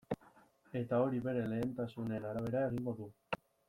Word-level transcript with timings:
Eta 0.79 1.03
hori 1.03 1.21
bere 1.27 1.45
lehentasunen 1.53 2.29
arabera 2.33 2.67
egingo 2.73 3.01
du. 3.03 3.15